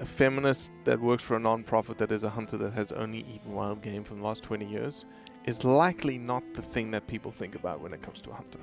[0.00, 3.52] a feminist that works for a non-profit that is a hunter that has only eaten
[3.52, 5.04] wild game for the last 20 years
[5.44, 8.60] is likely not the thing that people think about when it comes to a hunter.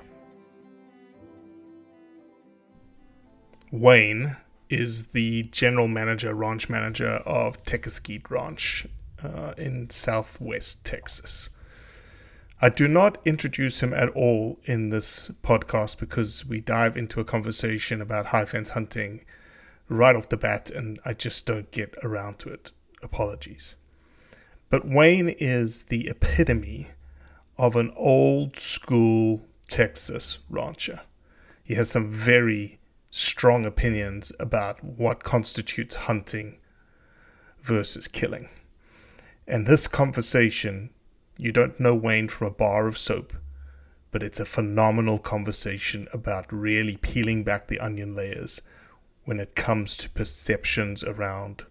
[3.72, 4.38] Wayne
[4.69, 8.88] is the general manager, ranch manager of Tequesquite Ranch
[9.23, 11.50] uh, in southwest Texas.
[12.62, 17.25] I do not introduce him at all in this podcast because we dive into a
[17.25, 19.25] conversation about high fence hunting
[19.90, 22.72] right off the bat and I just don't get around to it.
[23.03, 23.75] Apologies.
[24.69, 26.90] But Wayne is the epitome
[27.57, 31.01] of an old school Texas rancher.
[31.63, 32.79] He has some very
[33.09, 36.57] strong opinions about what constitutes hunting
[37.62, 38.50] versus killing.
[39.47, 40.90] And this conversation,
[41.38, 43.34] you don't know Wayne from a bar of soap,
[44.12, 48.62] but it's a phenomenal conversation about really peeling back the onion layers
[49.25, 51.65] when it comes to perceptions around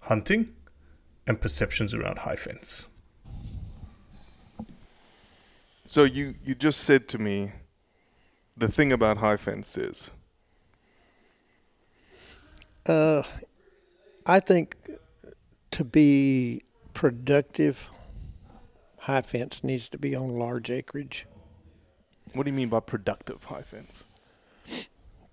[0.00, 0.54] hunting
[1.26, 2.88] and perceptions around high fence.
[5.86, 7.52] So you you just said to me
[8.56, 10.10] the thing about high fence is
[12.86, 13.22] Uh,
[14.26, 14.76] I think
[15.70, 16.62] to be
[16.94, 17.88] productive,
[18.98, 21.26] high fence needs to be on large acreage
[22.34, 24.04] what do you mean by productive high fence?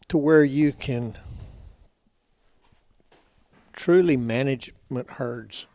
[0.09, 1.15] To where you can
[3.73, 5.65] truly management herds.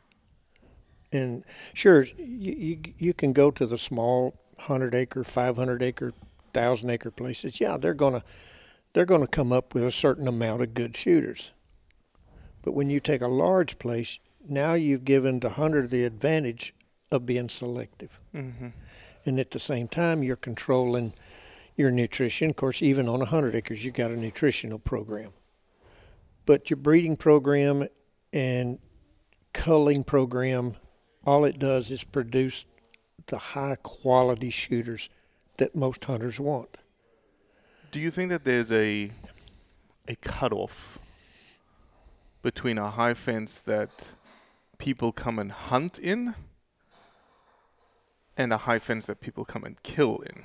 [1.10, 6.12] And sure, you, you you can go to the small hundred acre, five hundred acre,
[6.52, 7.60] thousand acre places.
[7.60, 8.24] Yeah, they're gonna
[8.92, 11.52] they're gonna come up with a certain amount of good shooters.
[12.62, 14.18] But when you take a large place,
[14.48, 16.74] now you've given the hunter the advantage
[17.12, 18.18] of being selective.
[18.34, 18.68] Mm-hmm.
[19.26, 21.12] And at the same time, you're controlling
[21.76, 22.50] your nutrition.
[22.50, 25.32] Of course, even on 100 acres, you've got a nutritional program.
[26.46, 27.88] But your breeding program
[28.32, 28.78] and
[29.52, 30.76] culling program,
[31.24, 32.66] all it does is produce
[33.26, 35.08] the high quality shooters
[35.56, 36.76] that most hunters want.
[37.90, 39.10] Do you think that there's a
[40.06, 40.98] a cutoff
[42.42, 44.12] between a high fence that
[44.76, 46.34] people come and hunt in
[48.36, 50.44] and a high fence that people come and kill in?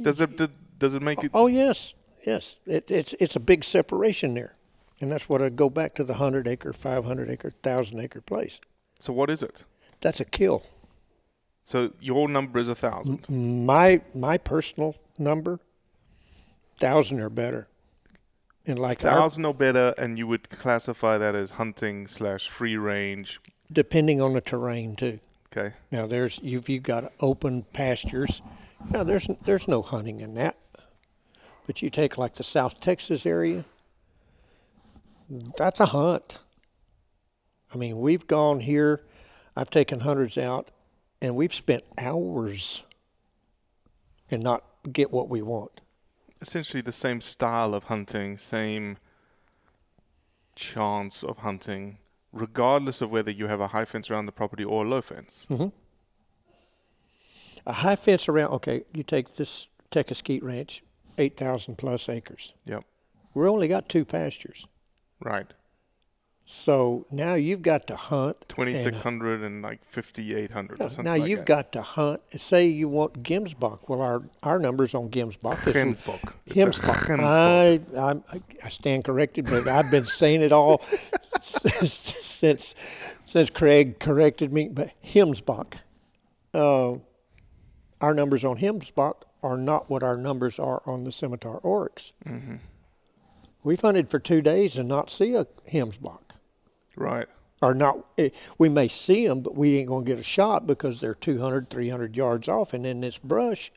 [0.00, 1.94] Does it does it make oh, it Oh yes,
[2.26, 2.58] yes.
[2.66, 4.56] It, it's it's a big separation there,
[5.00, 8.20] and that's what I go back to the hundred acre, five hundred acre, thousand acre
[8.20, 8.60] place.
[9.00, 9.64] So what is it?
[10.02, 10.64] that's a kill.
[11.62, 13.28] So your number is a thousand.
[13.28, 15.60] My my personal number,
[16.78, 17.68] thousand or better.
[18.64, 22.76] And like our, Thousand or better, and you would classify that as hunting slash free
[22.76, 23.40] range.
[23.72, 25.18] depending on the terrain too.
[25.50, 25.74] Okay.
[25.90, 28.42] Now there's if you've got open pastures,
[28.90, 30.56] now there's there's no hunting in that.
[31.66, 33.64] But you take like the South Texas area,
[35.56, 36.40] that's a hunt.
[37.72, 39.00] I mean, we've gone here,
[39.56, 40.70] I've taken hunters out,
[41.20, 42.84] and we've spent hours
[44.30, 45.80] and not get what we want.
[46.40, 48.96] Essentially the same style of hunting, same
[50.56, 51.98] chance of hunting,
[52.32, 55.46] regardless of whether you have a high fence around the property or a low fence.
[55.48, 55.68] Mm-hmm.
[57.66, 58.52] A high fence around.
[58.52, 60.82] Okay, you take this Tequesquite Ranch,
[61.18, 62.54] eight thousand plus acres.
[62.64, 62.84] Yep.
[63.34, 64.66] We only got two pastures.
[65.20, 65.46] Right.
[66.44, 68.36] So now you've got to hunt.
[68.48, 71.04] Twenty six hundred and like fifty eight hundred or something.
[71.04, 71.46] Now like you've that.
[71.46, 72.20] got to hunt.
[72.36, 73.88] Say you want Gimsbach.
[73.88, 76.32] Well, our our numbers on Gimsbach is Gimsbach.
[76.46, 77.20] It's a Gimsbach.
[77.20, 80.82] I, I I stand corrected, but I've been saying it all
[81.40, 82.74] since since
[83.24, 84.68] since Craig corrected me.
[84.68, 85.82] But Himsbach,
[86.52, 86.94] uh,
[88.02, 92.12] our numbers on Himsbach are not what our numbers are on the Scimitar Oryx.
[92.26, 92.56] Mm-hmm.
[93.64, 96.20] We've hunted for two days and not see a Himsbach
[96.96, 97.26] Right.
[97.62, 100.66] or not eh, we may see them but we ain't going to get a shot
[100.66, 103.70] because they're 200 300 yards off and in this brush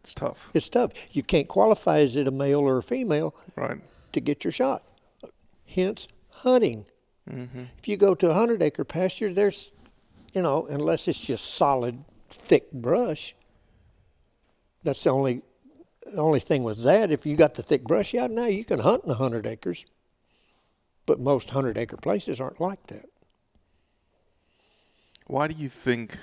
[0.00, 0.50] It's tough.
[0.54, 3.78] it's tough you can't qualify is it a male or a female Right.
[4.12, 4.82] to get your shot
[5.66, 6.86] hence hunting
[7.30, 7.64] Mm-hmm.
[7.78, 9.70] if you go to a 100 acre pasture there's
[10.34, 13.34] you know unless it's just solid thick brush
[14.82, 15.42] that's the only
[16.04, 18.80] the only thing with that if you got the thick brush yeah now you can
[18.80, 19.86] hunt in a 100 acres
[21.06, 23.06] but most 100 acre places aren't like that
[25.26, 26.16] Why do you think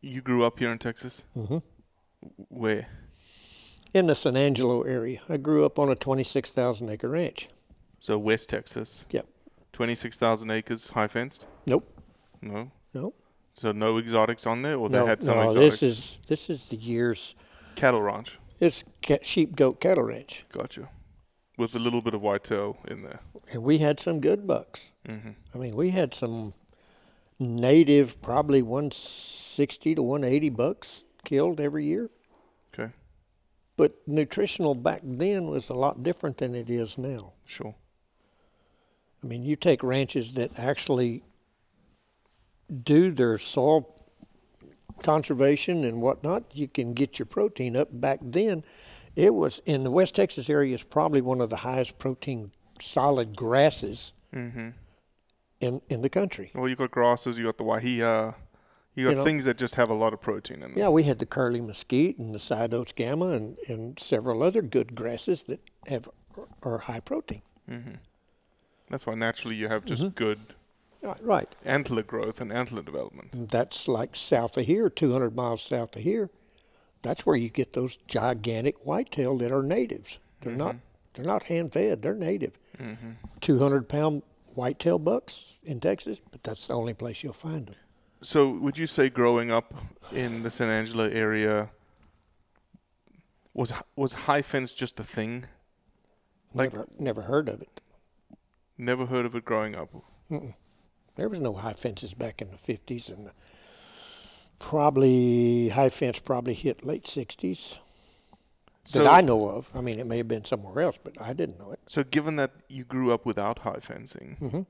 [0.00, 1.24] you grew up here in Texas?
[1.36, 1.58] mm-hmm.
[2.48, 2.86] Where?
[3.92, 5.20] in the San Angelo area.
[5.28, 7.48] I grew up on a 26,000 acre ranch.
[8.00, 9.06] So West Texas.
[9.10, 9.26] Yep.
[9.72, 11.46] Twenty six thousand acres, high fenced.
[11.66, 11.84] Nope.
[12.42, 12.70] No.
[12.92, 13.12] No.
[13.54, 15.80] So no exotics on there, or they no, had some no, exotics.
[15.80, 17.34] this is this is the year's.
[17.76, 18.38] cattle ranch.
[18.60, 20.88] It's ca- sheep, goat, cattle ranch, Gotcha.
[21.56, 23.20] With a little bit of whitetail in there.
[23.52, 24.92] and we had some good bucks.
[25.08, 25.30] Mm-hmm.
[25.54, 26.54] I mean, we had some
[27.38, 32.10] native, probably 160 to 180 bucks killed every year.
[32.72, 32.92] Okay.
[33.76, 37.32] But nutritional back then was a lot different than it is now.
[37.44, 37.74] Sure.
[39.22, 41.22] I mean, you take ranches that actually
[42.82, 43.90] do their soil
[45.02, 47.88] conservation and whatnot, you can get your protein up.
[47.92, 48.64] Back then,
[49.16, 52.50] it was in the West Texas area is probably one of the highest protein
[52.80, 54.70] solid grasses Mm-hmm.
[55.60, 56.50] in in the country.
[56.56, 58.34] Well, you got grasses, you got the wahia,
[58.96, 60.72] you got You know- things that just have a lot of protein in them.
[60.76, 64.60] Yeah, we had the curly mesquite and the side oats grama and, and several other
[64.60, 66.08] good grasses that have
[66.64, 67.42] are high protein.
[67.70, 67.94] Mm-hmm.
[68.90, 70.14] That's why naturally you have just Mhm.
[70.16, 70.40] good
[71.04, 71.54] Right, right.
[71.64, 73.50] antler growth and antler development.
[73.50, 76.30] That's like south of here, 200 miles south of here.
[77.02, 80.18] That's where you get those gigantic whitetail that are natives.
[80.40, 80.76] They're not
[81.12, 82.02] they're not hand fed.
[82.02, 82.58] They're native.
[82.78, 83.10] Mm-hmm.
[83.40, 84.22] 200 pound
[84.54, 87.76] whitetail bucks in Texas, but that's the only place you'll find them.
[88.22, 89.74] So, would you say growing up
[90.12, 91.68] in the San Angelo area
[93.52, 95.46] was was high fence just a thing?
[96.54, 97.80] Like- never never heard of it.
[98.78, 99.90] Never heard of it growing up.
[100.30, 100.54] Mm-mm.
[101.16, 103.30] There was no high fences back in the 50s and
[104.58, 107.78] probably high fence probably hit late 60s.
[108.86, 109.70] So- that I know of.
[109.74, 111.80] I mean, it may have been somewhere else, but I didn't know it.
[111.86, 114.66] So, given that you grew up without high fencing, Mhm.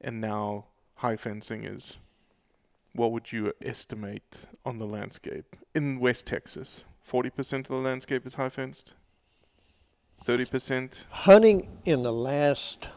[0.00, 1.98] and now high fencing is,
[2.94, 6.84] what would you estimate on the landscape in West Texas?
[7.02, 8.94] Forty percent of the landscape is high fenced.
[10.24, 11.04] Thirty percent.
[11.10, 12.88] Hunting in the last,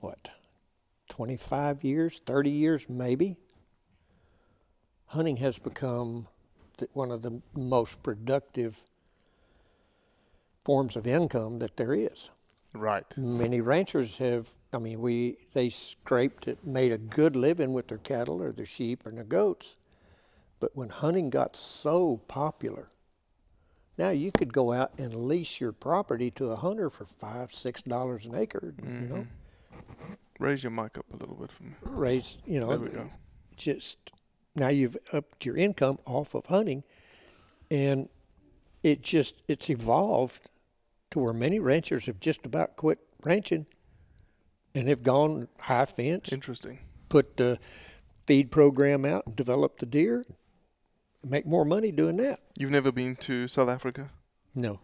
[0.00, 0.30] what,
[1.18, 3.36] 25 years, 30 years, maybe,
[5.06, 6.28] hunting has become
[6.92, 8.84] one of the most productive
[10.64, 12.30] forms of income that there is.
[12.72, 13.04] Right.
[13.16, 17.98] Many ranchers have, I mean, we they scraped it, made a good living with their
[17.98, 19.76] cattle or their sheep or their goats.
[20.60, 22.90] But when hunting got so popular,
[23.96, 27.82] now you could go out and lease your property to a hunter for five, six
[27.82, 28.72] dollars an acre.
[28.80, 30.12] You know, Mm-hmm.
[30.38, 31.72] Raise your mic up a little bit for me.
[31.82, 33.10] raise, you know, There we go.
[33.56, 34.12] just
[34.54, 36.84] now you've upped your income off of hunting,
[37.70, 38.08] and
[38.82, 40.48] it just it's evolved
[41.10, 43.66] to where many ranchers have just about quit ranching
[44.74, 46.78] and have gone high fence, Interesting.
[47.08, 47.58] put the
[48.26, 50.24] feed program out, and develop the deer,
[51.24, 52.40] make more money doing that.
[52.56, 54.10] You've never been to South Africa?
[54.54, 54.78] No,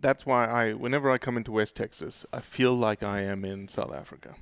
[0.00, 3.68] That's why I, whenever I come into West Texas, I feel like I am in
[3.68, 4.34] South Africa.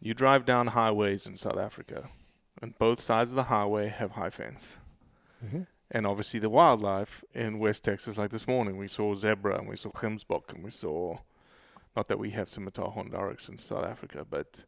[0.00, 2.08] You drive down highways in South Africa,
[2.62, 4.78] and both sides of the highway have high fence.
[5.44, 5.66] Mhm.
[5.90, 9.76] And obviously, the wildlife in West Texas, like this morning, we saw zebra and we
[9.76, 11.18] saw gemsbok and we saw,
[11.96, 14.64] not that we have scimitar horned oryx in South Africa, but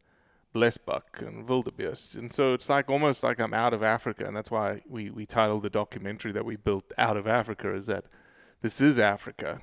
[0.55, 2.15] blesbuck and wildebeest.
[2.15, 4.25] And so it's like almost like I'm out of Africa.
[4.27, 7.87] And that's why we, we titled the documentary that we built Out of Africa is
[7.87, 8.07] that
[8.63, 9.61] this is Africa.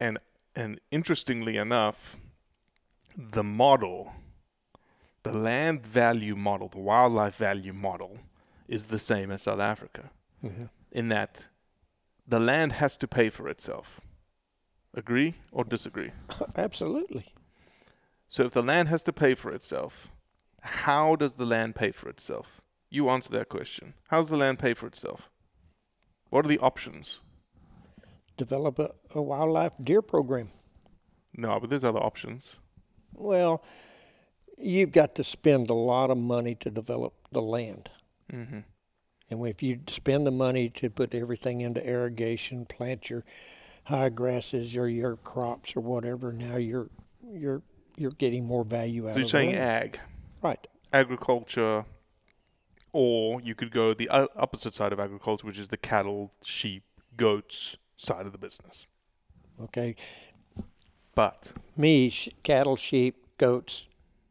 [0.00, 0.18] And,
[0.54, 2.16] and interestingly enough,
[3.16, 4.12] the model,
[5.22, 8.18] the land value model, the wildlife value model,
[8.68, 10.10] is the same as South Africa
[10.42, 10.70] Mhm.
[10.90, 11.48] in that
[12.26, 14.00] the land has to pay for itself.
[14.94, 16.12] Agree or disagree?
[16.56, 17.26] absolutely.
[18.28, 20.08] So if the land has to pay for itself,
[20.62, 22.60] how does the land pay for itself?
[22.88, 23.94] You answer that question.
[24.08, 25.30] How does the land pay for itself?
[26.30, 27.20] What are the options?
[28.36, 30.50] Develop a, a wildlife deer program.
[31.36, 32.56] No, but there's other options.
[33.14, 33.62] Well,
[34.58, 37.90] you've got to spend a lot of money to develop the land.
[38.32, 38.60] Mm-hmm.
[39.30, 43.24] And if you spend the money to put everything into irrigation, plant your
[43.84, 46.90] high grasses or your crops or whatever, now you're
[47.32, 47.62] you're
[47.96, 49.62] you're getting more value out So you're saying land.
[49.96, 50.00] ag,
[50.42, 50.66] Right.
[50.92, 51.84] agriculture,
[52.92, 56.82] or you could go the opposite side of agriculture, which is the cattle, sheep,
[57.16, 58.86] goats side of the business.
[59.62, 59.94] Okay.
[61.14, 63.88] But Me, sh- cattle, sheep, goats,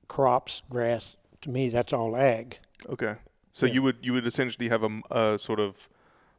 [0.08, 1.18] crops, grass.
[1.42, 2.58] To me, that's all ag.
[2.90, 3.16] Okay.
[3.52, 3.74] So Yeah.
[3.74, 5.88] you would you would essentially have a, a sort of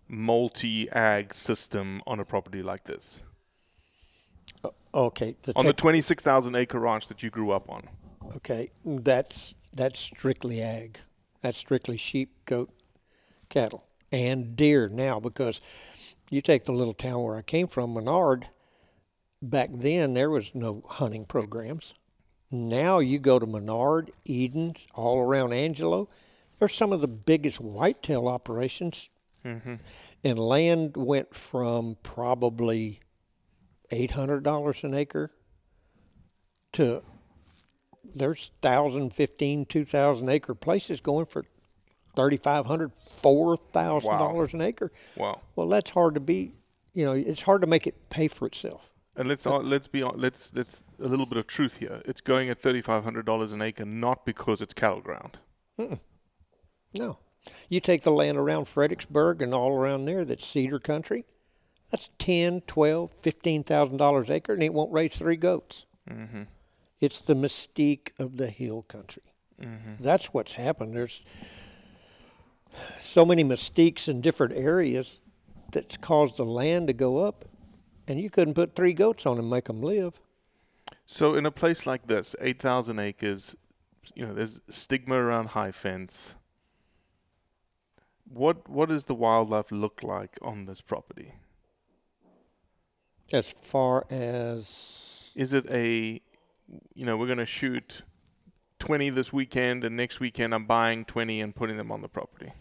[0.09, 3.23] multi ag system on a property like this
[4.95, 5.37] Okay.
[5.43, 7.89] The on the twenty six thousand acre ranch that you grew up on.
[8.37, 10.99] Okay, that's that's strictly ag.
[11.41, 12.71] That's strictly sheep, goat,
[13.49, 15.61] cattle, and deer now because
[16.33, 18.49] you take the little town where I came from, Menard.
[19.41, 21.95] Back then, there was no hunting programs.
[22.51, 26.09] Now you go to Menard, Eden, all around Angelo.
[26.59, 29.11] There's some of the biggest whitetail operations,
[29.45, 29.75] Mm-hmm.
[30.23, 33.01] and land went from probably
[33.91, 35.31] eight hundred dollars an acre
[36.75, 37.03] to
[38.15, 41.45] there's thousand, fifteen, two thousand acre places going for
[42.15, 44.93] thirty five hundred, four thousand dollars an acre.
[45.17, 45.41] Wow.
[45.57, 46.53] Well, that's hard to be.
[46.95, 48.91] You know, it's hard to make it pay for itself.
[49.17, 52.01] And let's uh, let's be on, let's let's a little bit of truth here.
[52.05, 55.39] It's going at thirty five hundred dollars an acre, not because it's cattle ground.
[55.79, 56.01] Mm-mm.
[56.95, 57.19] No,
[57.69, 61.25] you take the land around Fredericksburg and all around there that's cedar country.
[61.91, 65.85] That's ten, twelve, fifteen thousand dollars an acre, and it won't raise three goats.
[66.11, 66.45] Mm-hmm.
[67.01, 69.35] It's the mystique of the hill country.
[69.61, 70.03] Mm-hmm.
[70.03, 70.95] That's what's happened.
[70.95, 71.23] There's
[72.99, 75.21] so many mystiques in different areas
[75.71, 77.45] that's caused the land to go up,
[78.07, 80.21] and you couldn't put three goats on and make them live.
[81.07, 83.57] So in a place like this, eight thousand acres,
[84.15, 86.37] you know, there's stigma around high fence.
[88.29, 91.35] What what does the wildlife look like on this property?
[93.33, 96.21] As far as Is it a,
[96.95, 98.03] you know, we're going to shoot
[98.79, 102.53] twenty this weekend, and next weekend I'm buying twenty and putting them on the property.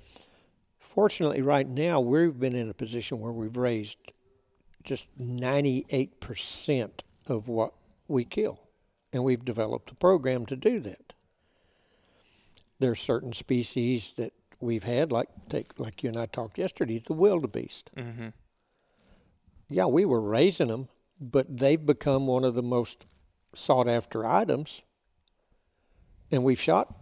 [0.93, 3.98] Fortunately, right now, we've been in a position where we've raised
[4.83, 6.89] just 98%
[7.27, 7.74] of what
[8.10, 8.60] we kill.
[9.13, 11.13] And we've developed a program to do that.
[12.79, 17.00] There are certain species that we've had, like take like you and I talked yesterday,
[17.00, 17.91] the wildebeest.
[17.95, 18.29] Mm-hmm.
[19.69, 20.89] Yeah, we were raising them,
[21.21, 23.05] but they've become one of the most
[23.53, 24.81] sought after items.
[26.29, 26.93] And we've shot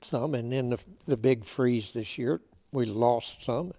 [0.00, 2.40] some, and then the, the big freeze this year,
[2.74, 3.72] we lost some,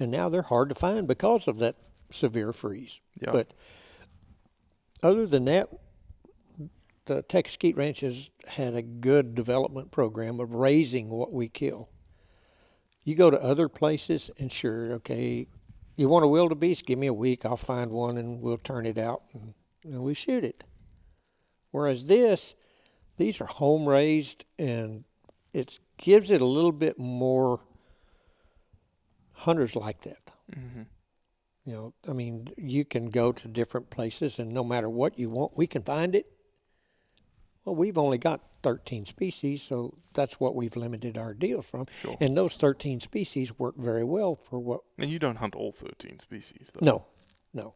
[0.00, 1.76] and now they're hard to find because of that
[2.10, 3.00] severe freeze.
[3.20, 3.32] Yeah.
[3.32, 3.52] But
[5.02, 5.68] other than that,
[7.04, 11.88] the Tequesquite Ranch has had a good development program of raising what we kill.
[13.04, 15.46] You go to other places, and sure, okay,
[15.96, 16.86] you want a wildebeest?
[16.86, 17.44] Give me a week.
[17.44, 19.54] I'll find one, and we'll turn it out, and,
[19.84, 20.64] and we shoot it.
[21.70, 22.54] Whereas this,
[23.16, 25.04] these are home raised, and
[25.52, 27.60] it gives it a little bit more.
[29.40, 30.30] Hunters like that.
[30.54, 30.82] Mm-hmm.
[31.66, 35.28] You know, I mean, you can go to different places, and no matter what you
[35.30, 36.26] want, we can find it.
[37.64, 41.86] Well, we've only got 13 species, so that's what we've limited our deals from.
[42.00, 42.16] Sure.
[42.20, 44.80] And those 13 species work very well for what.
[44.98, 46.84] And you don't hunt all thirteen species, though.
[46.84, 47.04] No,
[47.54, 47.74] no.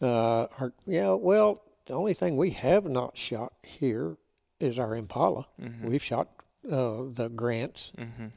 [0.00, 4.16] Uh, our, yeah, well, The only thing we have not shot here
[4.58, 5.46] is our Impala.
[5.60, 5.86] Mm-hmm.
[5.88, 6.28] We've shot
[6.70, 8.32] uh, the Grants, Mhm.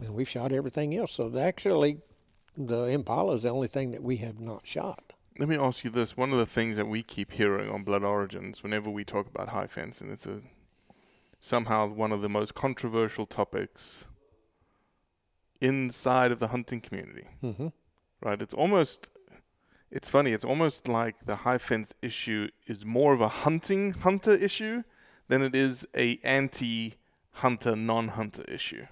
[0.00, 1.12] And we've shot everything else.
[1.12, 1.98] So actually,
[2.56, 5.12] the Impala is the only thing that we have not shot.
[5.38, 8.04] Let me ask you this: one of the things that we keep hearing on Blood
[8.04, 10.40] Origins, whenever we talk about high fence, and it's a
[11.40, 14.06] somehow one of the most controversial topics
[15.60, 17.26] inside of the hunting community.
[17.42, 17.72] Mhm.
[18.22, 18.40] Right?
[18.40, 19.10] It's almost
[19.90, 24.34] it's funny, it's almost like the high fence issue is more of a hunting hunter
[24.34, 24.82] issue
[25.28, 26.94] than it is a anti
[27.32, 28.86] hunter non hunter issue.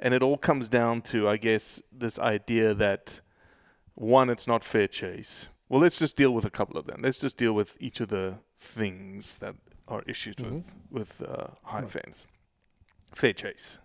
[0.00, 3.20] And it all comes down to I guess this idea that
[3.94, 5.48] one, it's not fair chase.
[5.68, 7.00] Well, let's just deal with a couple of them.
[7.02, 9.54] Let's just deal with each of the things that
[9.86, 12.26] are issues with with uh, high fence.
[13.14, 13.78] Fair chase.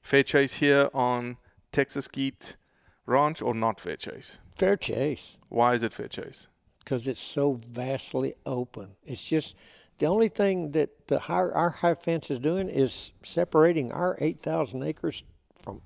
[0.00, 1.36] Fair chase here on
[1.72, 2.56] Tequesquite
[3.04, 4.38] Ranch or not fair chase?
[4.56, 5.38] Fair chase.
[5.48, 6.48] Why is it fair chase?
[6.86, 8.94] because it's so vastly open.
[9.04, 9.56] It's just
[9.98, 14.82] the only thing that the high, our high fence is doing is separating our 8,000
[14.82, 15.24] acres
[15.62, 15.80] from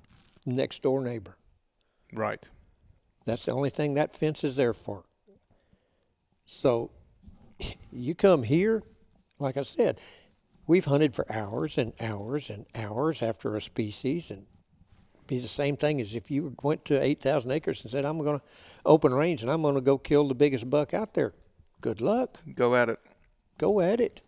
[0.45, 1.37] next door neighbor.
[2.13, 2.43] Right.
[3.25, 5.05] That's the only thing that fence is there for.
[6.45, 6.91] So
[7.91, 8.83] you come here,
[9.39, 9.99] like I said,
[10.67, 14.45] we've hunted for hours and hours and hours after a species and
[15.27, 18.39] be the same thing as if you went to 8,000 acres and said, I'm going
[18.39, 18.45] to
[18.85, 21.33] open range and I'm going to go kill the biggest buck out there.
[21.79, 22.39] Good luck.
[22.53, 22.99] Go at it.
[23.61, 24.21] Go at it.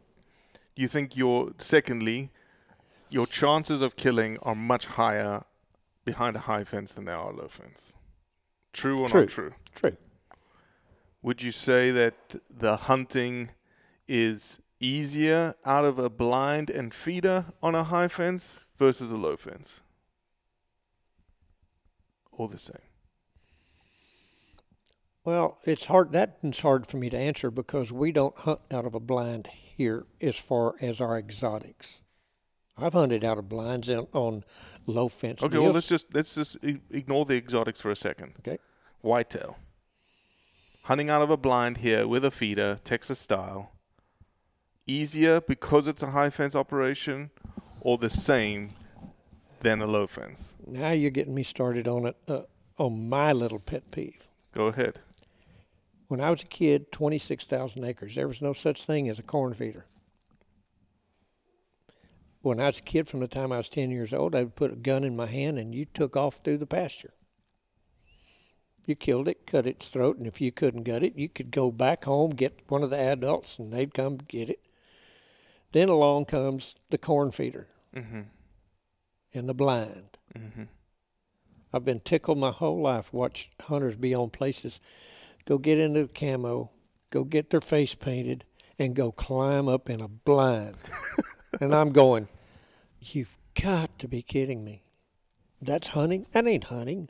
[0.76, 2.30] Do you think your secondly,
[3.10, 5.44] your chances of killing are much higher
[6.06, 7.94] behind a high fence than they are a low fence?
[8.74, 9.22] True or True.
[9.22, 9.54] not true?
[9.74, 9.98] True.
[11.24, 13.50] Would you say that the hunting
[14.08, 19.36] is easier out of a blind and feeder on a high fence versus a low
[19.36, 19.82] fence?
[22.32, 22.93] All the same?
[25.26, 26.12] Well, it's hard.
[26.12, 30.06] That's hard for me to answer because we don't hunt out of a blind here
[30.22, 32.02] as far as our exotics.
[32.78, 34.44] I've hunted out of blinds on, on
[34.86, 35.42] low fence.
[35.42, 36.58] Okay, well let's just let's just
[36.90, 38.34] ignore the exotics for a second.
[38.40, 38.58] Okay.
[39.02, 39.58] Whitetail.
[40.84, 43.72] Hunting out of a blind here with a feeder, Texas style.
[44.86, 47.30] Easier because it's a high fence operation,
[47.80, 48.72] or the same
[49.62, 50.56] than a low fence.
[50.68, 52.42] Now you're getting me started on it uh,
[52.78, 54.28] on my little pet peeve.
[54.54, 55.00] Go ahead.
[56.08, 59.54] When I was a kid, 26,000 acres, there was no such thing as a corn
[59.54, 59.86] feeder.
[62.42, 64.56] When I was a kid, from the time I was 10 years old, I would
[64.56, 67.14] put a gun in my hand and you took off through the pasture.
[68.86, 71.72] You killed it, cut its throat, and if you couldn't gut it, you could go
[71.72, 74.60] back home, get one of the adults, and they'd come get it.
[75.72, 78.22] Then along comes the corn feeder Mm-hmm.
[79.36, 80.18] and the blind.
[80.38, 80.64] Mm-hmm.
[81.72, 83.14] I've been tickled my whole life.
[83.14, 84.80] Watch hunters be on places,
[85.46, 86.72] go get into the camo,
[87.10, 88.46] go get their face painted,
[88.80, 90.76] and go climb up in a blind.
[91.62, 92.28] and I'm going,
[93.00, 94.84] you've got to be kidding me.
[95.62, 96.26] That's hunting.
[96.32, 97.10] That ain't hunting.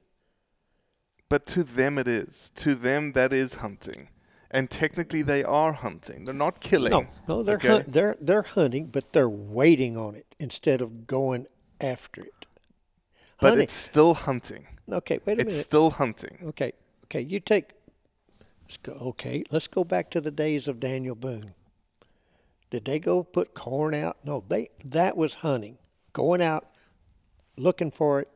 [1.29, 2.51] But to them it is.
[2.57, 4.09] To them that is hunting.
[4.51, 6.25] And technically they are hunting.
[6.25, 6.91] They're not killing.
[6.91, 7.67] No, no, they're okay?
[7.69, 11.47] hunt, they're they're hunting, but they're waiting on it instead of going
[11.81, 12.45] after it.
[13.39, 14.67] But Hunting- it's still hunting.
[14.91, 15.19] okay.
[15.25, 15.53] Wait a It's minute.
[15.53, 16.37] It's still hunting.
[16.49, 16.73] Okay,
[17.05, 17.21] okay.
[17.21, 17.71] You take.
[18.73, 19.05] Let's go.
[19.09, 21.53] Okay, let's go back to the days of Daniel Boone.
[22.71, 24.17] Did they go put corn out?
[24.23, 24.69] No, they.
[24.83, 25.77] That was hunting,
[26.11, 26.67] going out,
[27.55, 28.29] looking for it,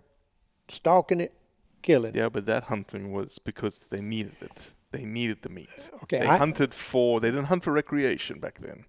[0.67, 1.33] stalking it,
[1.81, 2.13] killing.
[2.13, 4.73] Yeah, but that hunting was because they needed it.
[4.91, 5.89] They needed the meat.
[6.03, 7.19] Okay, They I- hunted for.
[7.19, 8.85] They didn't hunt for recreation back then.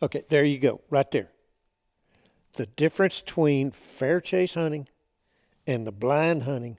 [0.00, 1.30] Okay, there you go, right there.
[2.52, 4.86] The difference between fair chase hunting
[5.66, 6.78] and the blind hunting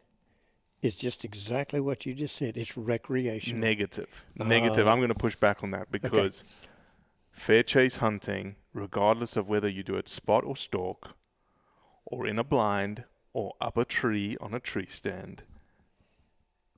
[0.82, 2.58] is just exactly what you just said.
[2.58, 3.60] It's recreation.
[3.60, 4.26] Negative.
[4.36, 4.88] Negative.
[4.88, 4.92] Ah.
[4.92, 6.44] I'm going to push back on that because
[7.32, 11.16] fair chase hunting, regardless of whether you do it spot or stalk,
[12.06, 15.44] or in a blind, or up a tree on a tree stand,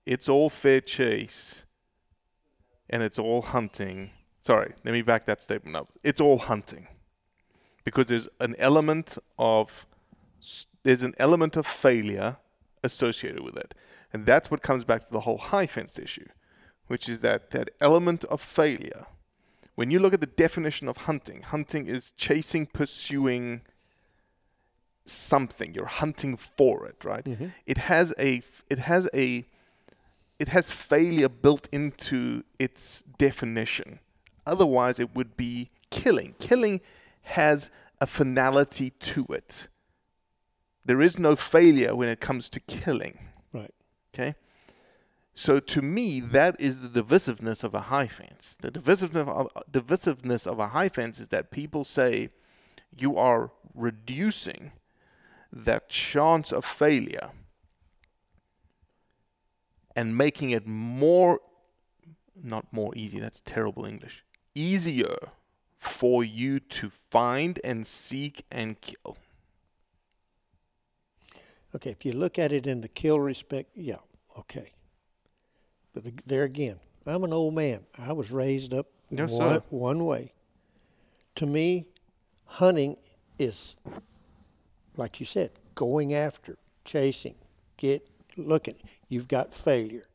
[0.06, 1.66] it's all fair chase
[2.90, 4.12] and it's all hunting.
[4.40, 5.90] Sorry, let me back that statement up.
[6.04, 6.88] It's all hunting
[7.84, 9.86] because there's an element of
[10.84, 12.38] there's an element of failure
[12.84, 13.74] associated with it.
[14.14, 16.28] And that's what comes back to the whole high fence issue,
[16.88, 19.08] which is that that element of failure.
[19.76, 23.62] When you look at the definition of hunting, hunting is chasing, pursuing
[25.06, 25.74] something.
[25.74, 27.24] You're hunting for it, right?
[27.24, 27.48] Mm-hmm.
[27.66, 29.46] It has a it has a
[30.40, 34.00] it has failure built into its definition.
[34.46, 36.36] Otherwise, it would be killing.
[36.40, 36.82] Killing
[37.24, 37.70] has
[38.00, 39.68] a finality to it.
[40.84, 43.20] There is no failure when it comes to killing.
[44.14, 44.36] Okay?
[45.34, 48.58] So to me, that is the divisiveness of a high fence.
[48.60, 52.30] The divisiveness of, divisiveness of a high fence is that people say
[52.96, 54.74] you are reducing
[55.54, 57.32] that chance of failure
[59.96, 61.40] and making it more,
[62.42, 64.24] not more easy, that's terrible English,
[64.56, 65.16] easier
[65.78, 69.18] for you to find and seek and kill.
[71.76, 73.98] Okay, if you look at it in the kill respect, yeah,
[74.38, 74.72] okay.
[75.94, 77.82] But the, there again, I'm an old man.
[77.98, 80.34] I was raised up Yes, one, one way.
[81.36, 81.86] To me,
[82.46, 82.96] hunting
[83.38, 83.76] is,
[84.96, 87.36] like you said, going after, chasing,
[87.78, 88.08] get
[88.38, 88.76] looking.
[89.10, 90.06] You've got failure.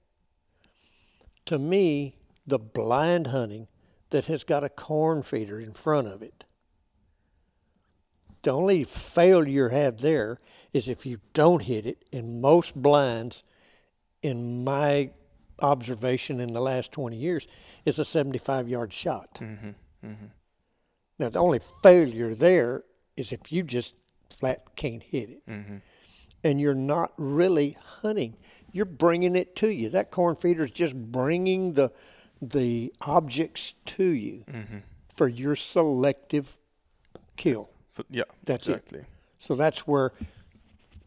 [1.46, 2.14] To me,
[2.46, 3.68] the blind hunting
[4.10, 6.45] that has got a corn feeder in front of it.
[8.46, 10.38] The only failure you have there
[10.72, 12.04] is if you don't hit it.
[12.12, 13.42] In most blinds,
[14.22, 15.10] in my
[15.58, 17.48] observation in the last 20 years,
[17.84, 19.34] is a 75 yard shot.
[19.40, 19.70] Mm-hmm,
[20.06, 20.26] mm-hmm.
[21.18, 22.84] Now, the only failure there
[23.16, 23.96] is if you just
[24.30, 25.46] flat can't hit it.
[25.48, 25.76] Mm-hmm.
[26.44, 28.36] And you're not really hunting.
[28.70, 29.90] You're bringing it to you.
[29.90, 31.90] That corn feeder is just bringing the,
[32.40, 34.44] the objects to you
[35.12, 36.58] for your selective
[37.36, 37.70] kill.
[38.10, 39.00] Yeah, That's exactly.
[39.00, 39.06] it.
[39.38, 40.12] So that's where,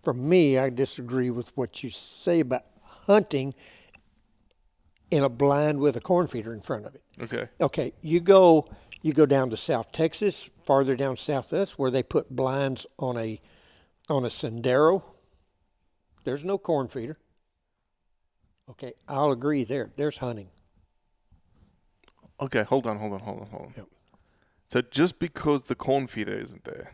[0.03, 3.53] for me, I disagree with what you say about hunting
[5.11, 7.03] in a blind with a corn feeder in front of it.
[7.21, 7.49] Okay.
[7.59, 8.69] Okay, you go
[9.01, 13.17] you go down to South Texas, farther down south that's where they put blinds on
[13.17, 13.39] a
[14.09, 15.03] on a sendero.
[16.23, 17.17] There's no corn feeder.
[18.69, 19.89] Okay, I'll agree there.
[19.95, 20.49] There's hunting.
[22.39, 23.73] Okay, hold on, hold on, hold on, hold on.
[23.75, 23.87] Yep.
[24.69, 26.93] So just because the corn feeder isn't there,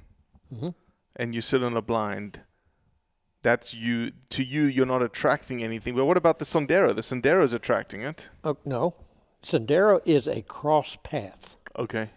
[0.53, 0.73] Mhm.
[1.17, 2.41] and you sit on a blind,
[3.43, 4.11] that's you.
[4.29, 5.93] To you, you're not attracting anything.
[5.95, 6.95] But what about the Sondero?
[6.95, 8.29] The Sondero is attracting it.
[8.45, 8.95] Oh, no,
[9.43, 12.09] sendero is a cross path, Okay.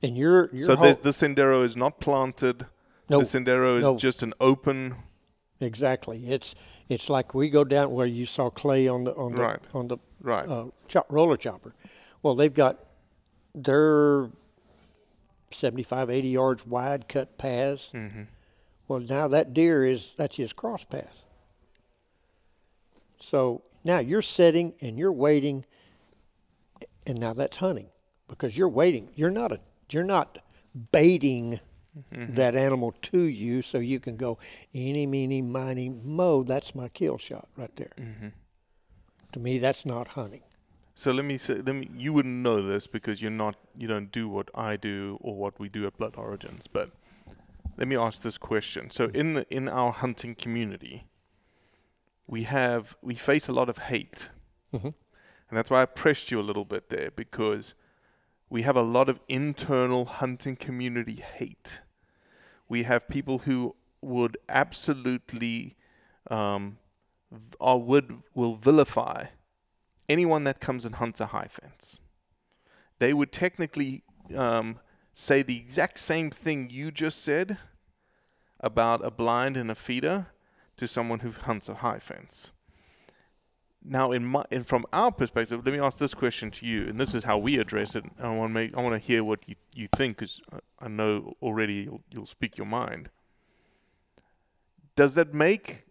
[0.00, 2.66] and you're, you're so there's, the Sendero is not planted.
[3.10, 3.96] No, the Sendero is no.
[3.96, 4.94] just an open.
[5.60, 6.26] Exactly.
[6.28, 6.54] It's
[6.88, 9.60] it's like we go down where you saw Clay on the on the Right.
[9.74, 10.48] on the Right.
[10.48, 11.74] uh, chop, roller chopper.
[12.22, 12.78] Well, they've got
[13.54, 14.30] their
[15.52, 17.92] 75, 80 yards wide cut paths.
[17.92, 18.22] Mm-hmm.
[18.88, 21.24] Well, now that deer is that's his cross path.
[23.18, 25.64] So now you're sitting and you're waiting,
[27.06, 27.88] and now that's hunting
[28.28, 29.10] because you're waiting.
[29.14, 29.60] You're not a
[29.90, 30.38] you're not
[30.90, 31.60] baiting
[32.10, 34.38] that animal to you so you can go
[34.74, 36.42] eeny meeny miny mo.
[36.42, 37.92] That's my kill shot right there.
[39.32, 40.42] To me, that's not hunting.
[40.94, 41.88] So let me say, let me.
[41.96, 43.56] You wouldn't know this because you're not.
[43.76, 46.66] You don't do what I do or what we do at Blood Origins.
[46.66, 46.90] But
[47.78, 48.90] let me ask this question.
[48.90, 51.06] So in the, in our hunting community,
[52.26, 54.28] we have we face a lot of hate,
[54.72, 54.84] Mhm.
[55.48, 57.74] and that's why I pressed you a little bit there because
[58.50, 61.80] we have a lot of internal hunting community hate.
[62.68, 65.74] We have people who would absolutely
[66.30, 66.78] um,
[67.58, 69.26] or would will vilify
[70.08, 72.00] anyone that comes and hunts a high fence.
[72.98, 74.04] They would technically
[74.36, 74.78] um,
[75.12, 77.58] say the exact same thing you just said
[78.60, 80.28] about a blind and a feeder
[80.76, 82.50] to someone who hunts a high fence.
[83.84, 87.00] Now, in my and from our perspective, let me ask this question to you, and
[87.00, 88.04] this is how we address it.
[88.20, 90.40] I want to make I want to hear what you you think, because
[90.78, 93.10] I know already you'll, you'll speak your mind.
[94.94, 95.86] Does that make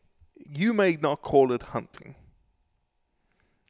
[0.46, 2.16] you may not call it hunting?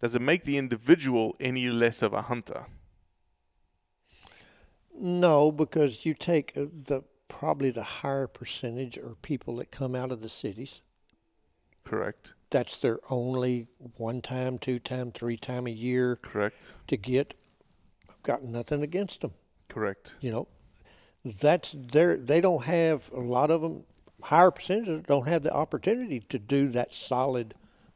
[0.02, 2.66] Does it make the individual any less of a hunter?
[5.00, 10.12] No, because you take uh, the probably the higher percentage are people that come out
[10.12, 10.82] of the cities.
[11.86, 12.34] Correct.
[12.50, 16.74] That's their only one time, two time, three time a year Correct.
[16.88, 17.36] to get.
[18.10, 19.34] I've got nothing against them.
[19.70, 20.16] Correct.
[20.20, 20.48] You know,
[21.24, 22.18] that's their.
[22.18, 23.84] They don't have a lot of them.
[24.24, 27.54] Higher percentages don't have the opportunity to do that solid.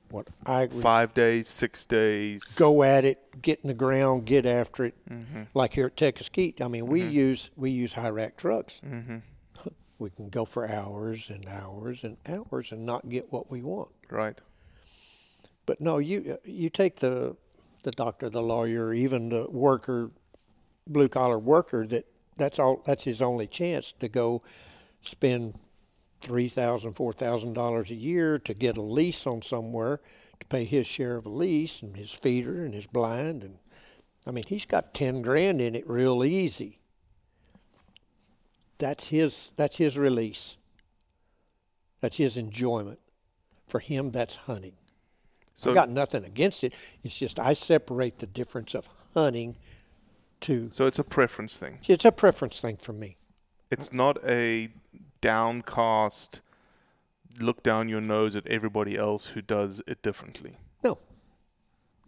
[0.10, 2.44] What I Five days, six days.
[2.56, 4.96] go at it, get in the ground, get after it.
[5.10, 5.44] Mm-hmm.
[5.54, 8.82] Like here at Tequesquite, I mean, we use we use high rack trucks.
[8.86, 9.18] Mm-hmm.
[9.98, 13.92] We can go for hours and hours and hours and not get what we want.
[14.10, 14.38] Right.
[15.66, 17.38] But no, you you take the
[17.84, 20.12] the doctor, the lawyer, even the worker,
[20.86, 21.88] blue collar worker.
[21.88, 22.84] That that's all.
[22.86, 24.44] That's his only chance to go
[25.02, 25.58] spend
[26.26, 30.02] three thousand, four thousand dollars a year to get a lease on somewhere
[30.40, 33.60] to pay his share of a lease and his feeder and his blind and
[34.28, 36.80] I mean he's got ten grand in it real easy.
[38.80, 40.58] That's his that's his release.
[42.02, 43.00] That's his enjoyment.
[43.68, 44.74] For him that's hunting.
[45.54, 46.74] So- I got nothing against it.
[47.04, 49.58] It's just I separate the difference of hunting
[50.42, 50.72] to.
[50.74, 51.80] So it's a preference thing.
[51.88, 53.18] It's a preference thing for me.
[53.72, 54.70] It's not a
[55.22, 56.42] downcast
[57.40, 60.58] look down your nose at everybody else who does it differently.
[60.84, 60.98] No,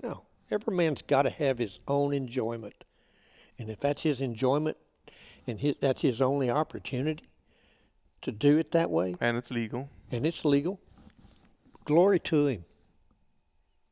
[0.01, 0.23] no.
[0.49, 2.85] Every man's got to have his own enjoyment,
[3.59, 4.77] and if that's his enjoyment,
[5.45, 7.25] and his, that's his only opportunity
[8.21, 9.89] to do it that way, And it's legal.
[10.11, 10.79] and it's legal,
[11.83, 12.65] glory to him.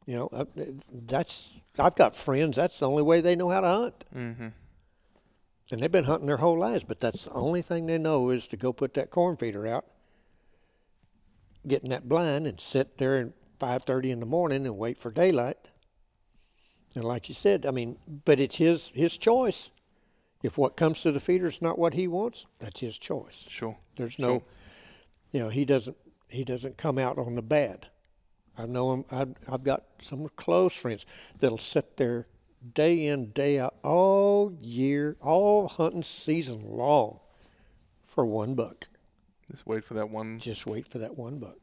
[0.06, 0.47] You know,
[0.91, 2.56] that's I've got friends.
[2.58, 4.47] That's the only way they know how to hunt, Mm-hmm.
[5.71, 6.84] And they've been hunting their whole lives.
[6.84, 9.86] But that's the only thing they know is to go put that corn feeder out,
[11.67, 13.28] get in that blind, and sit there at
[13.60, 15.58] five thirty in the morning and wait for daylight.
[16.95, 19.71] And like you said, I mean, but it's his his choice.
[20.43, 23.47] If what comes to the feeder is not what he wants, that's his choice.
[23.49, 23.78] Sure.
[23.97, 24.43] There's no, Sure.
[25.32, 25.97] you know, he doesn't
[26.30, 27.88] he doesn't come out on the bad.
[28.58, 29.06] I know him.
[29.12, 31.06] I've, I've got some close friends
[31.39, 32.28] that'll sit there
[32.73, 37.19] day in day out all year, all hunting season long,
[38.04, 38.88] for one buck.
[39.51, 40.39] Just wait for that one.
[40.39, 41.58] Just wait for that one buck.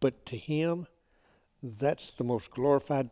[0.00, 0.86] But to him,
[1.62, 3.10] that's the most glorified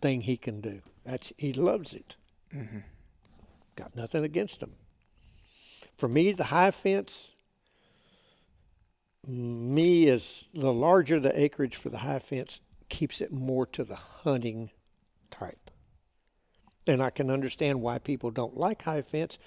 [0.00, 0.80] thing he can do.
[1.04, 2.16] That's he loves it.
[2.54, 2.78] Mm-hmm.
[3.76, 4.72] Got nothing against him.
[5.96, 7.30] For me, the high fence,
[9.26, 13.96] me is the larger the acreage for the high fence keeps it more to the
[13.96, 14.70] hunting
[15.30, 15.70] type.
[16.86, 19.38] And I can understand why people don't like high fence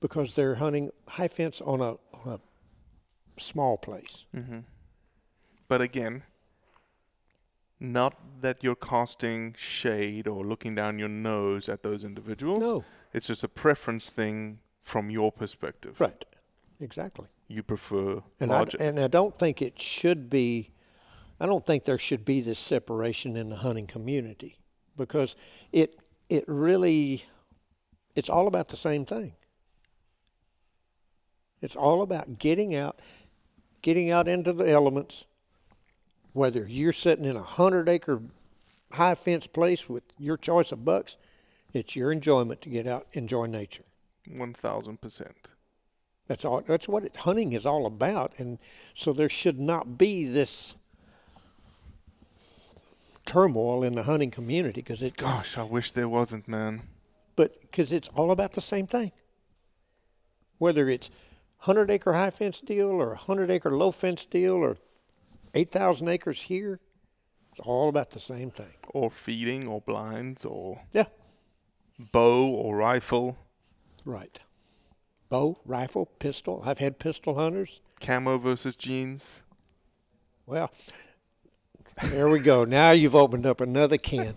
[0.00, 4.26] because they're hunting high fence on a, on a small place.
[4.34, 4.60] Mm-hmm.
[5.68, 6.22] But again,
[7.80, 12.58] not that you're casting shade or looking down your nose at those individuals.
[12.58, 12.84] No.
[13.12, 16.00] It's just a preference thing from your perspective.
[16.00, 16.24] Right.
[16.80, 17.26] Exactly.
[17.48, 20.70] You prefer And I, and I don't think it should be,
[21.40, 24.58] I don't think there should be this separation in the hunting community
[24.96, 25.36] because
[25.72, 27.24] it, it really,
[28.14, 29.34] it's all about the same thing.
[31.60, 32.98] It's all about getting out,
[33.82, 35.24] getting out into the elements,
[36.32, 38.20] whether you're sitting in a hundred acre
[38.92, 41.16] high fence place with your choice of bucks,
[41.72, 43.84] it's your enjoyment to get out, enjoy nature.
[44.30, 45.50] One thousand percent.
[46.26, 46.60] That's all.
[46.60, 48.58] That's what it, hunting is all about, and
[48.94, 50.74] so there should not be this
[53.26, 55.16] turmoil in the hunting community because it.
[55.16, 56.82] Gosh, I wish there wasn't, man.
[57.34, 59.12] But because it's all about the same thing.
[60.58, 61.10] Whether it's
[61.58, 64.78] hundred acre high fence deal or a hundred acre low fence deal or
[65.54, 66.80] eight thousand acres here,
[67.50, 68.72] it's all about the same thing.
[68.88, 71.06] Or feeding, or blinds, or Yeah.
[71.98, 73.36] bow or rifle,
[74.04, 74.38] Right.
[75.28, 76.62] Bow, rifle, pistol.
[76.64, 77.80] I've had pistol hunters.
[78.00, 79.42] camo versus jeans.
[80.46, 80.70] Well,
[82.04, 82.64] there we go.
[82.64, 84.36] Now you've opened up another can.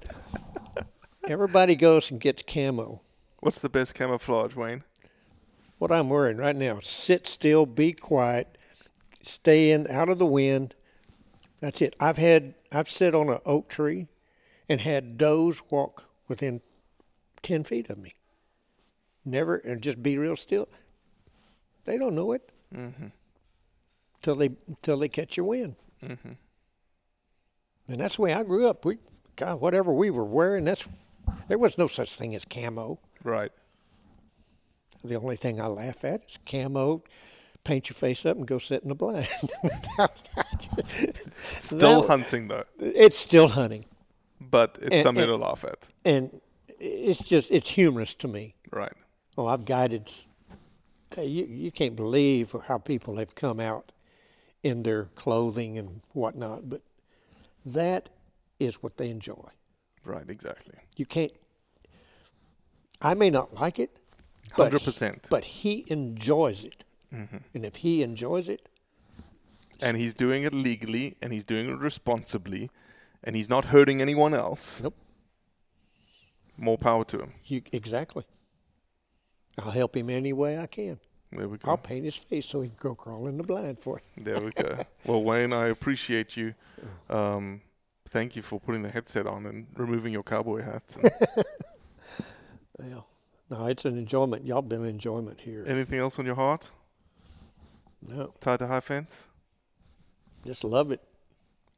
[1.28, 3.02] Everybody goes and gets camo.
[3.40, 4.84] What's the best camouflage, Wayne?
[5.78, 8.58] What I'm wearing right now, sit still, be quiet,
[9.22, 10.76] stay in out of the wind.
[11.62, 11.96] That's it.
[12.00, 14.08] I've had I've sat on an oak tree
[14.68, 16.62] and had does walk within
[17.42, 18.16] ten feet of me.
[19.26, 20.68] Never and just be real still.
[21.86, 23.08] They don't know it Mm-hmm.
[24.22, 24.52] till they
[24.84, 25.76] till they catch your wind.
[26.04, 26.34] Mm-hmm.
[27.90, 28.86] And that's the way I grew up.
[28.86, 29.00] We,
[29.36, 30.88] God, whatever we were wearing, that's
[31.48, 33.00] there was no such thing as camo.
[33.24, 33.52] Right.
[35.04, 37.04] The only thing I laugh at is camo.
[37.66, 39.28] Paint your face up and go sit in the blind.
[41.60, 43.86] Still That- hunting though, It's still hunting,
[44.40, 45.80] but it's And- something and- to laugh at.
[46.06, 46.42] and
[46.80, 48.56] it's just it's humorous to me.
[48.72, 48.94] Right.
[49.38, 50.10] Oh, I've guided.
[51.18, 53.92] You you can't believe how people have come out
[54.64, 56.82] in their clothing and whatnot, but
[57.66, 58.10] that
[58.60, 59.50] is what they enjoy.
[60.04, 60.30] Right.
[60.30, 60.76] Exactly.
[60.98, 61.32] You can't.
[63.02, 63.98] I may not like it,
[64.58, 65.28] but 100%.
[65.30, 67.44] But he enjoys it, Mhm.
[67.54, 68.68] and if he enjoys it,
[69.82, 72.70] And he's doing it legally, and he's doing it responsibly,
[73.24, 74.82] and he's not hurting anyone else.
[74.82, 74.96] Nope.
[76.58, 77.34] More power to him.
[77.46, 78.26] you exactly.
[79.58, 81.00] I'll help him any way I can.
[81.32, 81.70] There we go.
[81.72, 84.04] I'll paint his face so he can go crawl in the blind for it.
[84.24, 84.84] There we go.
[85.06, 86.56] well, Wayne, I appreciate you.
[87.10, 87.62] Um,
[88.08, 90.84] thank you for putting the headset on and removing your cowboy hat.
[92.78, 93.08] Well,
[93.50, 94.46] no, it's an enjoyment.
[94.46, 95.66] Y'all been enjoyment here.
[95.68, 96.72] Anything else on your heart?
[98.02, 99.28] No, Tied to high fence?
[100.46, 101.02] just love it.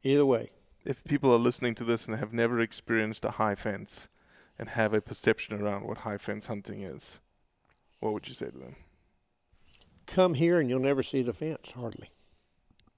[0.04, 0.50] Either way,
[0.84, 4.06] If people are listening to this and have never experienced a high fence
[4.58, 7.20] and have a perception around what high fence hunting is,
[7.98, 8.76] what would you say to them?
[10.06, 12.10] Come here and you'll never see the fence hardly.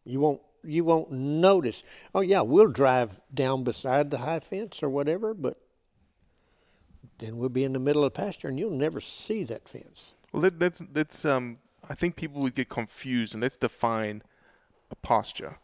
[0.05, 0.40] You won't.
[0.62, 1.83] you won't notice.
[2.14, 5.59] Oh yeah, we'll drive down beside the high fence or whatever, but
[7.19, 10.14] then we'll be in the middle of the pasture and you'll never see that fence.
[10.33, 11.59] Well, let, let's let's um.
[11.88, 14.23] I think people would get confused, and let's define
[14.90, 15.59] a pasture,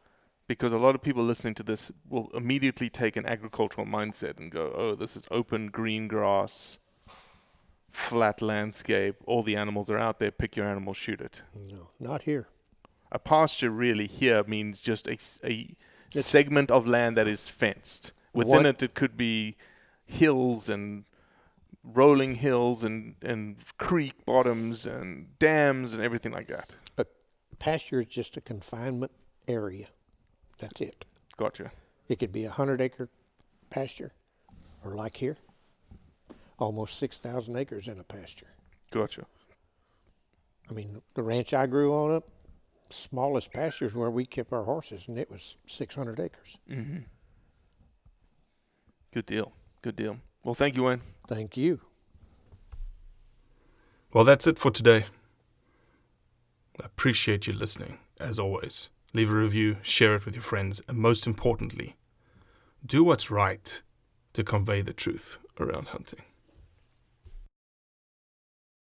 [0.46, 4.53] because a lot of people listening to this will immediately take an agricultural mindset and
[4.53, 6.79] go, "Oh, this is open green grass,
[7.90, 9.16] flat landscape.
[9.26, 10.31] All the animals are out there.
[10.31, 12.48] Pick your animal, shoot it." No, not here.
[13.12, 15.74] A pasture really here means just a, a
[16.11, 18.12] segment of land that is fenced.
[18.33, 19.57] Within What- it, it could be
[20.05, 21.05] hills and
[21.83, 26.74] rolling hills and, and creek bottoms and dams and everything like that.
[26.98, 27.07] A
[27.59, 29.12] pasture is just a confinement
[29.48, 29.88] area.
[30.59, 31.07] That's it.
[31.37, 31.72] Gotcha.
[32.09, 33.09] It could be a hundred acre
[33.70, 34.12] pasture,
[34.85, 35.38] or like here,
[36.61, 38.49] almost six thousand acres in a pasture.
[38.90, 39.27] Gotcha.
[40.68, 42.29] I mean, the ranch I grew on up,
[42.90, 46.59] smallest pastures where we kept our horses, and it was six hundred acres.
[46.70, 46.99] Mm-hmm.
[49.12, 49.53] Good deal.
[49.83, 50.18] Good deal.
[50.44, 51.03] Well, thank you, Wayne.
[51.27, 51.81] Thank you.
[54.12, 55.07] Well, that's it for today.
[56.81, 58.88] I appreciate you listening, as always.
[59.12, 61.96] Leave a review, share it with your friends, and most importantly,
[62.85, 63.83] do what's right
[64.33, 66.23] to convey the truth around hunting.